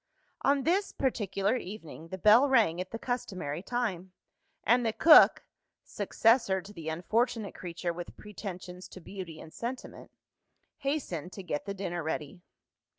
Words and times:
On 0.41 0.63
this 0.63 0.91
particular 0.91 1.57
evening, 1.57 2.07
the 2.07 2.17
bell 2.17 2.49
rang 2.49 2.81
at 2.81 2.89
the 2.89 2.97
customary 2.97 3.61
time 3.61 4.13
and 4.63 4.83
the 4.83 4.93
cook 4.93 5.43
(successor 5.83 6.59
to 6.59 6.73
the 6.73 6.89
unfortunate 6.89 7.53
creature 7.53 7.93
with 7.93 8.17
pretensions 8.17 8.87
to 8.87 8.99
beauty 8.99 9.39
and 9.39 9.53
sentiment) 9.53 10.09
hastened 10.77 11.33
to 11.33 11.43
get 11.43 11.65
the 11.65 11.75
dinner 11.75 12.01
ready. 12.01 12.41